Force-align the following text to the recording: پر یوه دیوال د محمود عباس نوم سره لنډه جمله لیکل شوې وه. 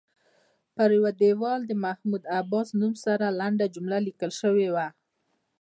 پر 0.75 0.89
یوه 0.97 1.11
دیوال 1.21 1.61
د 1.65 1.71
محمود 1.83 2.23
عباس 2.39 2.67
نوم 2.79 2.93
سره 3.05 3.25
لنډه 3.39 3.65
جمله 3.75 3.97
لیکل 4.07 4.31
شوې 4.41 4.67
وه. 4.75 4.87